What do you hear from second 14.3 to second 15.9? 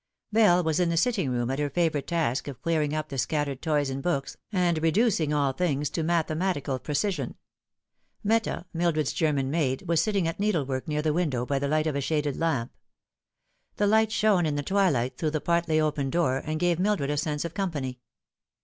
in the twilight through the partly